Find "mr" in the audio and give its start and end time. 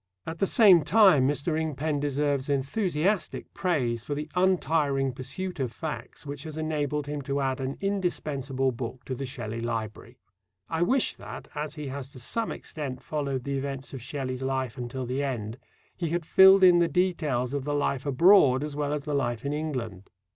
1.27-1.55